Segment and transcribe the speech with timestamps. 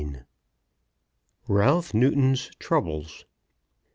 [1.47, 3.25] RALPH NEWTON'S TROUBLES.